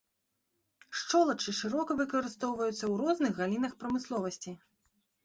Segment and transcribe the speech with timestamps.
[1.01, 4.57] Шчолачы шырока выкарыстоўваюцца ў розных галінах прамысловасці.